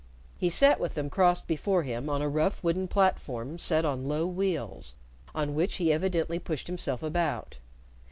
[0.39, 4.25] He sat with them crossed before him on a rough wooden platform set on low
[4.25, 4.95] wheels,
[5.35, 7.59] on which he evidently pushed himself about.